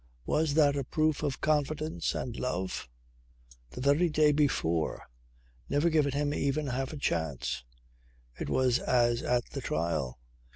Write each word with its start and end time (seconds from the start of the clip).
Was 0.25 0.55
that 0.55 0.75
a 0.75 0.83
proof 0.83 1.21
of 1.21 1.41
confidence 1.41 2.15
and 2.15 2.35
love? 2.35 2.89
The 3.69 3.81
very 3.81 4.09
day 4.09 4.31
before! 4.31 5.03
Never 5.69 5.91
given 5.91 6.13
him 6.13 6.33
even 6.33 6.65
half 6.65 6.91
a 6.91 6.97
chance. 6.97 7.63
It 8.39 8.49
was 8.49 8.79
as 8.79 9.21
at 9.21 9.51
the 9.51 9.61
trial. 9.61 10.17